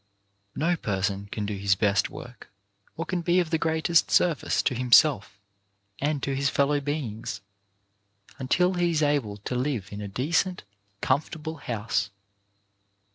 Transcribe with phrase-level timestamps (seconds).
[0.55, 2.49] No person can do his best work,
[2.97, 5.37] or can be of the greatest service to himself
[5.99, 7.39] and to his fellow beings,
[8.39, 10.63] until he is able to live in a decent,
[11.01, 12.09] com fortable house.